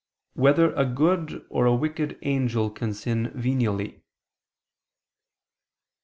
4] 0.33 0.41
Whether 0.43 0.73
a 0.73 0.83
Good 0.83 1.45
or 1.51 1.67
a 1.67 1.75
Wicked 1.75 2.17
Angel 2.23 2.71
Can 2.71 2.91
Sin 2.95 3.31
Venially? 3.35 4.01